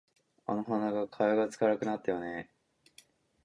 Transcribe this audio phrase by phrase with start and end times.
[0.47, 2.49] あの鼻長、貝殻使わなくなったよね